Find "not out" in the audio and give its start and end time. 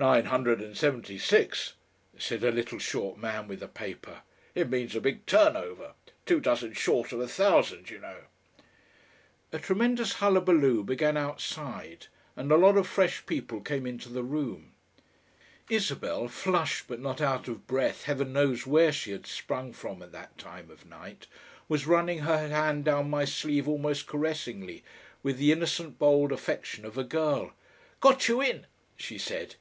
17.00-17.48